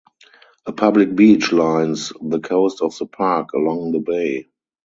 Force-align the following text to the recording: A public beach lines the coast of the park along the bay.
A 0.65 0.71
public 0.73 1.15
beach 1.15 1.51
lines 1.51 2.11
the 2.21 2.39
coast 2.39 2.81
of 2.81 2.97
the 2.97 3.05
park 3.05 3.53
along 3.53 3.91
the 3.91 3.99
bay. 3.99 4.49